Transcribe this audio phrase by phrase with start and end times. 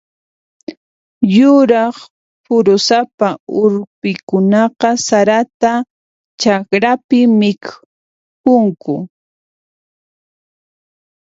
[1.35, 1.95] Yuraq
[2.43, 3.27] phurusapa
[3.63, 5.71] urpikunaqa sarata
[6.41, 8.95] chakrapi mikhunku.